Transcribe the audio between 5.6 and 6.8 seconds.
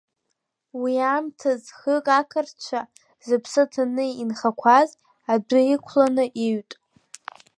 иқәланы иҩт.